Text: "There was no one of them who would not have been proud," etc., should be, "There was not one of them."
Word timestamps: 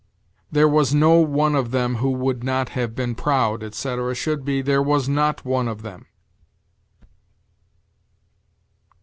"There 0.51 0.67
was 0.67 0.95
no 0.95 1.19
one 1.19 1.53
of 1.53 1.69
them 1.69 1.97
who 1.97 2.09
would 2.09 2.43
not 2.43 2.69
have 2.69 2.95
been 2.95 3.13
proud," 3.13 3.61
etc., 3.61 4.15
should 4.15 4.43
be, 4.43 4.63
"There 4.63 4.81
was 4.81 5.07
not 5.07 5.45
one 5.45 5.67
of 5.67 5.83
them." 5.83 6.07